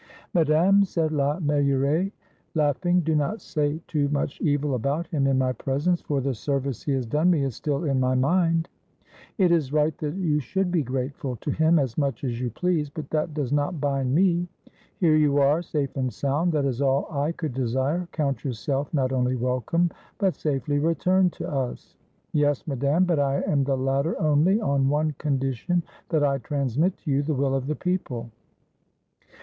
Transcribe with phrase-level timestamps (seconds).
[0.33, 2.11] "Madame," said La Meilleraie,
[2.55, 6.81] laughing, "do not say too much evil about him in my presence, for the service
[6.81, 8.67] he has done me is still in my mind.""
[9.37, 12.89] It is right that you should be grateful to him as much as you please,
[12.89, 14.47] but that does not bind me.
[14.97, 18.91] Here you are safe and sound,— that is all I could desire; count your self
[18.95, 21.93] not only welcome, but safely returned to us."
[22.33, 27.11] "Yes, Madame; but I am the latter only on one condition,— that I transmit to
[27.11, 28.31] you the will of the people."